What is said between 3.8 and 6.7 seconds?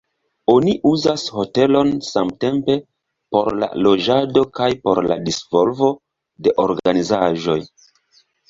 loĝado kaj por la disvolvo de